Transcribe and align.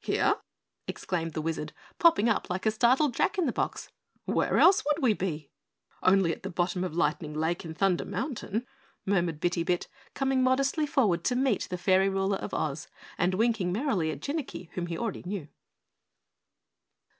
"Here!" 0.00 0.34
exclaimed 0.88 1.34
the 1.34 1.40
Wizard, 1.40 1.72
popping 2.00 2.28
up 2.28 2.50
like 2.50 2.66
a 2.66 2.72
startled 2.72 3.14
Jack 3.14 3.38
in 3.38 3.46
the 3.46 3.52
Box, 3.52 3.88
"where 4.24 4.58
else 4.58 4.84
would 4.84 5.00
we 5.00 5.12
be?" 5.12 5.52
"Only 6.02 6.32
at 6.32 6.42
the 6.42 6.50
bottom 6.50 6.82
of 6.82 6.96
Lightning 6.96 7.34
Lake 7.34 7.64
in 7.64 7.72
Thunder 7.72 8.04
Mountain," 8.04 8.66
murmured 9.04 9.38
Bitty 9.38 9.62
Bit, 9.62 9.86
coming 10.12 10.42
modestly 10.42 10.86
forward 10.88 11.22
to 11.26 11.36
meet 11.36 11.68
the 11.70 11.78
Fairy 11.78 12.08
Ruler 12.08 12.38
of 12.38 12.52
Oz 12.52 12.88
and 13.16 13.34
winking 13.34 13.70
merrily 13.70 14.10
at 14.10 14.18
Jinnicky, 14.22 14.70
whom 14.72 14.88
he 14.88 14.98
already 14.98 15.22
knew. 15.24 15.46